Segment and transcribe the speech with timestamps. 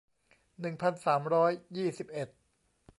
[0.59, 2.27] หนึ่งพันสามร้อยยี่สิบเอ็ด